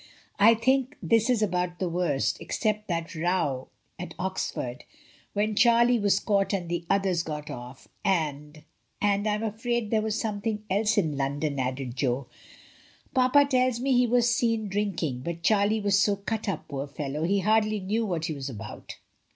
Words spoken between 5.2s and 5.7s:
when